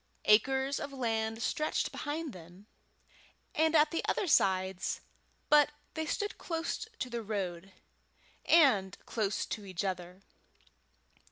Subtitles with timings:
[0.25, 2.65] Acres of land stretched behind them
[3.53, 5.01] and at the other sides,
[5.47, 7.71] but they stood close to the road,
[8.45, 10.23] and close to each other.